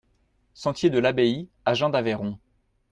[0.55, 2.39] Sentier de l'Abbaye, Agen-d'Aveyron